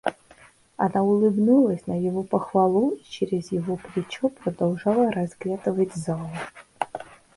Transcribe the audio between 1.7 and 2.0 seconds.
на